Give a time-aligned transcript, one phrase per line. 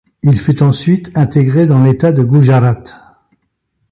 [0.23, 3.19] Il fut ensuite intégré dans l'État du Gujarat.